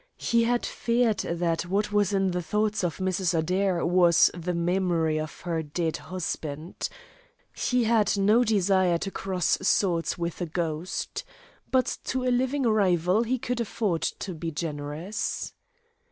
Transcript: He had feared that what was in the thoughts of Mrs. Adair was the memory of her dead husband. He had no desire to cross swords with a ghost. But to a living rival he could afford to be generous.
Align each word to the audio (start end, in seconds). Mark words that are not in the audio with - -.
He 0.17 0.45
had 0.45 0.65
feared 0.65 1.19
that 1.19 1.67
what 1.67 1.91
was 1.91 2.11
in 2.11 2.31
the 2.31 2.41
thoughts 2.41 2.83
of 2.83 2.97
Mrs. 2.97 3.37
Adair 3.37 3.85
was 3.85 4.31
the 4.33 4.55
memory 4.55 5.19
of 5.19 5.41
her 5.41 5.61
dead 5.61 5.97
husband. 5.97 6.89
He 7.55 7.83
had 7.83 8.17
no 8.17 8.43
desire 8.43 8.97
to 8.97 9.11
cross 9.11 9.59
swords 9.61 10.17
with 10.17 10.41
a 10.41 10.47
ghost. 10.47 11.23
But 11.69 11.99
to 12.05 12.23
a 12.23 12.33
living 12.33 12.63
rival 12.63 13.21
he 13.21 13.37
could 13.37 13.61
afford 13.61 14.01
to 14.01 14.33
be 14.33 14.49
generous. 14.49 15.53